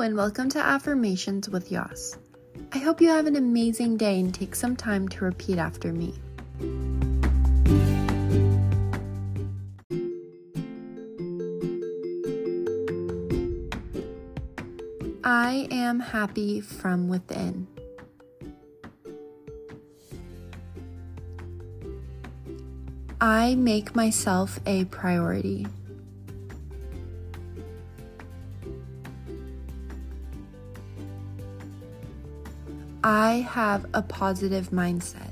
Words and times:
And 0.00 0.16
welcome 0.16 0.48
to 0.50 0.60
Affirmations 0.60 1.48
with 1.48 1.72
Yas. 1.72 2.16
I 2.72 2.78
hope 2.78 3.00
you 3.00 3.08
have 3.08 3.26
an 3.26 3.34
amazing 3.34 3.96
day 3.96 4.20
and 4.20 4.32
take 4.32 4.54
some 4.54 4.76
time 4.76 5.08
to 5.08 5.24
repeat 5.24 5.58
after 5.58 5.92
me. 5.92 6.14
I 15.24 15.66
am 15.72 15.98
happy 15.98 16.60
from 16.60 17.08
within. 17.08 17.66
I 23.20 23.56
make 23.56 23.96
myself 23.96 24.60
a 24.64 24.84
priority. 24.84 25.66
I 33.04 33.46
have 33.50 33.86
a 33.94 34.02
positive 34.02 34.70
mindset. 34.70 35.30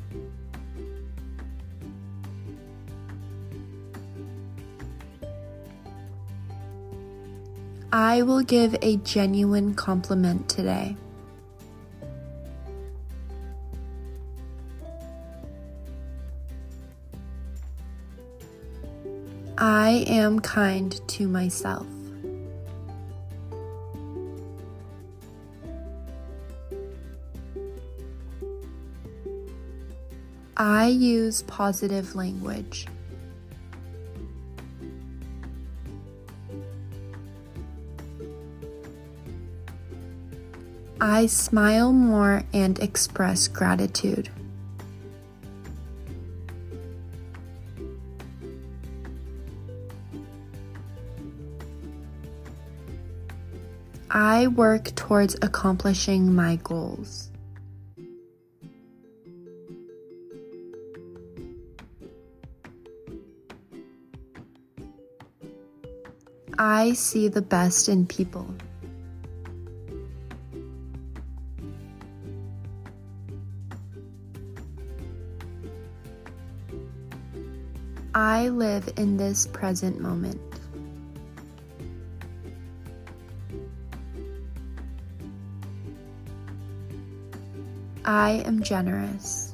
I 7.93 8.23
will 8.23 8.43
give 8.43 8.77
a 8.83 8.97
genuine 8.99 9.75
compliment 9.75 10.49
today. 10.49 10.97
I 19.59 20.05
am 20.07 20.41
kind 20.41 21.01
to 21.09 21.27
myself. 21.27 21.87
I 30.57 30.87
use 30.87 31.43
positive 31.43 32.15
language. 32.15 32.87
I 40.99 41.27
smile 41.27 41.93
more 41.93 42.45
and 42.55 42.79
express 42.79 43.49
gratitude. 43.49 44.31
I 54.11 54.47
work 54.47 54.95
towards 54.95 55.37
accomplishing 55.43 56.35
my 56.35 56.57
goals. 56.57 57.31
I 66.59 66.95
see 66.95 67.29
the 67.29 67.43
best 67.43 67.89
in 67.89 68.07
people. 68.07 68.55
I 78.15 78.49
live 78.49 78.91
in 78.97 79.19
this 79.19 79.47
present 79.47 80.01
moment. 80.01 80.41
I 88.07 88.43
am 88.47 88.63
generous. 88.63 89.46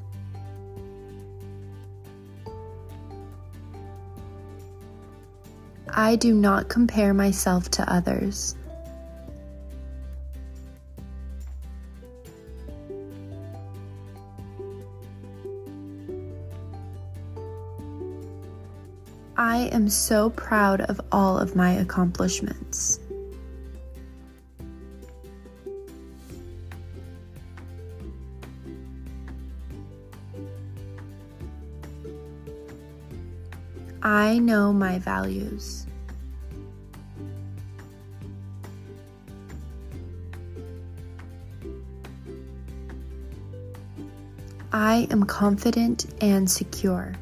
I 5.89 6.17
do 6.17 6.35
not 6.35 6.69
compare 6.69 7.13
myself 7.15 7.71
to 7.73 7.93
others. 7.93 8.57
I 19.37 19.69
am 19.73 19.89
so 19.89 20.31
proud 20.31 20.83
of 20.83 21.01
all 21.11 21.37
of 21.39 21.57
my 21.57 21.73
accomplishments. 21.73 23.01
I 34.03 34.41
know 34.41 34.73
my 34.73 34.99
values. 34.99 35.87
I 44.73 45.07
am 45.11 45.25
confident 45.25 46.07
and 46.21 46.51
secure. 46.51 47.15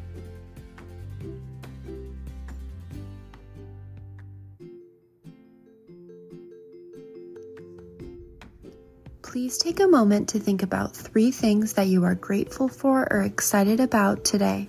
Please 9.21 9.59
take 9.59 9.81
a 9.81 9.87
moment 9.87 10.31
to 10.31 10.39
think 10.39 10.63
about 10.63 10.97
three 10.97 11.31
things 11.31 11.75
that 11.75 11.89
you 11.89 12.05
are 12.05 12.15
grateful 12.15 12.69
for 12.69 13.07
or 13.13 13.23
excited 13.23 13.81
about 13.81 14.25
today. 14.25 14.69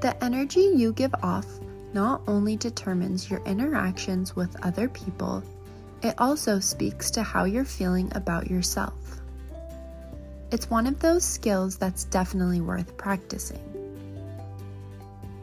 The 0.00 0.16
energy 0.22 0.60
you 0.76 0.92
give 0.92 1.14
off 1.24 1.46
not 1.92 2.22
only 2.28 2.56
determines 2.56 3.28
your 3.28 3.42
interactions 3.44 4.36
with 4.36 4.64
other 4.64 4.88
people, 4.88 5.42
it 6.02 6.14
also 6.18 6.60
speaks 6.60 7.10
to 7.12 7.24
how 7.24 7.44
you're 7.44 7.64
feeling 7.64 8.12
about 8.14 8.48
yourself. 8.48 8.94
It's 10.52 10.70
one 10.70 10.86
of 10.86 11.00
those 11.00 11.24
skills 11.24 11.76
that's 11.76 12.04
definitely 12.04 12.60
worth 12.60 12.96
practicing. 12.96 13.58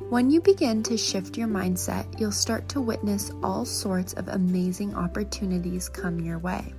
When 0.09 0.31
you 0.31 0.39
begin 0.39 0.83
to 0.83 0.97
shift 0.97 1.37
your 1.37 1.49
mindset, 1.49 2.19
you'll 2.19 2.31
start 2.31 2.69
to 2.69 2.79
witness 2.79 3.31
all 3.43 3.65
sorts 3.65 4.13
of 4.13 4.29
amazing 4.29 4.95
opportunities 4.95 5.89
come 5.89 6.21
your 6.21 6.37
way, 6.39 6.73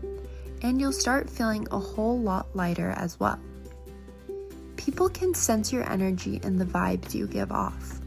and 0.63 0.81
you'll 0.81 0.93
start 0.93 1.29
feeling 1.29 1.69
a 1.71 1.79
whole 1.79 2.19
lot 2.19 2.47
lighter 2.55 2.95
as 2.97 3.21
well. 3.21 3.39
People 4.87 5.09
can 5.09 5.35
sense 5.35 5.73
your 5.73 5.83
energy 5.91 6.39
and 6.45 6.61
the 6.61 6.65
vibes 6.65 7.13
you 7.13 7.27
give 7.27 7.51
off. 7.51 8.01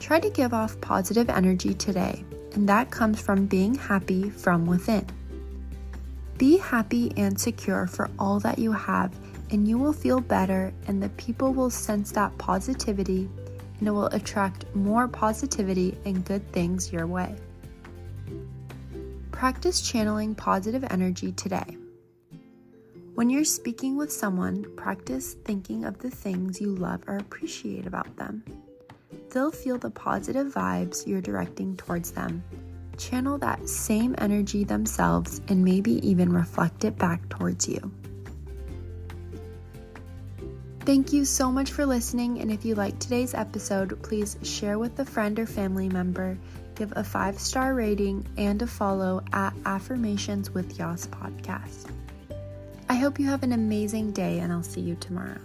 Try 0.00 0.18
to 0.18 0.30
give 0.30 0.54
off 0.54 0.80
positive 0.80 1.28
energy 1.28 1.74
today, 1.74 2.24
and 2.54 2.66
that 2.66 2.90
comes 2.90 3.20
from 3.20 3.44
being 3.44 3.74
happy 3.74 4.30
from 4.30 4.64
within. 4.64 5.04
Be 6.38 6.56
happy 6.56 7.12
and 7.18 7.38
secure 7.38 7.86
for 7.86 8.08
all 8.18 8.40
that 8.40 8.58
you 8.58 8.72
have, 8.72 9.14
and 9.50 9.68
you 9.68 9.76
will 9.76 9.92
feel 9.92 10.20
better, 10.20 10.72
and 10.86 11.02
the 11.02 11.10
people 11.10 11.52
will 11.52 11.68
sense 11.68 12.10
that 12.12 12.38
positivity, 12.38 13.28
and 13.78 13.88
it 13.88 13.90
will 13.90 14.06
attract 14.06 14.64
more 14.74 15.08
positivity 15.08 15.94
and 16.06 16.24
good 16.24 16.50
things 16.52 16.90
your 16.90 17.06
way. 17.06 17.36
Practice 19.30 19.82
channeling 19.82 20.34
positive 20.34 20.86
energy 20.90 21.32
today. 21.32 21.76
When 23.18 23.30
you're 23.30 23.42
speaking 23.42 23.96
with 23.96 24.12
someone, 24.12 24.64
practice 24.76 25.34
thinking 25.44 25.84
of 25.84 25.98
the 25.98 26.08
things 26.08 26.60
you 26.60 26.72
love 26.76 27.02
or 27.08 27.16
appreciate 27.16 27.84
about 27.84 28.16
them. 28.16 28.44
They'll 29.30 29.50
feel 29.50 29.76
the 29.76 29.90
positive 29.90 30.54
vibes 30.54 31.04
you're 31.04 31.20
directing 31.20 31.76
towards 31.76 32.12
them. 32.12 32.44
Channel 32.96 33.38
that 33.38 33.68
same 33.68 34.14
energy 34.18 34.62
themselves 34.62 35.40
and 35.48 35.64
maybe 35.64 35.94
even 36.08 36.32
reflect 36.32 36.84
it 36.84 36.96
back 36.96 37.28
towards 37.28 37.66
you. 37.66 37.92
Thank 40.82 41.12
you 41.12 41.24
so 41.24 41.50
much 41.50 41.72
for 41.72 41.84
listening, 41.84 42.38
and 42.38 42.52
if 42.52 42.64
you 42.64 42.76
liked 42.76 43.00
today's 43.00 43.34
episode, 43.34 44.00
please 44.00 44.36
share 44.44 44.78
with 44.78 44.96
a 45.00 45.04
friend 45.04 45.40
or 45.40 45.46
family 45.46 45.88
member, 45.88 46.38
give 46.76 46.92
a 46.94 47.02
five 47.02 47.40
star 47.40 47.74
rating, 47.74 48.24
and 48.36 48.62
a 48.62 48.66
follow 48.68 49.24
at 49.32 49.54
Affirmations 49.64 50.52
with 50.52 50.78
Yas 50.78 51.08
podcast. 51.08 51.90
I 52.98 53.00
hope 53.00 53.20
you 53.20 53.26
have 53.26 53.44
an 53.44 53.52
amazing 53.52 54.10
day, 54.10 54.40
and 54.40 54.52
I'll 54.52 54.64
see 54.64 54.80
you 54.80 54.96
tomorrow. 54.96 55.38